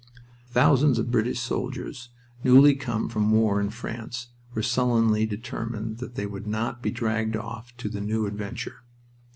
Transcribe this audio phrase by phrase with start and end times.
[0.49, 2.09] Thousands of British soldiers
[2.43, 7.35] newly come from war in France were sullenly determined that they would not be dragged
[7.35, 8.81] off to the new adventure.